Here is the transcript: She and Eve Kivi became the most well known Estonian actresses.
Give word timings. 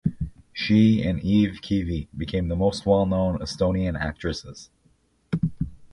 She 0.51 1.03
and 1.03 1.19
Eve 1.21 1.59
Kivi 1.61 2.07
became 2.17 2.47
the 2.47 2.55
most 2.55 2.87
well 2.87 3.05
known 3.05 3.37
Estonian 3.37 3.95
actresses. 3.95 4.71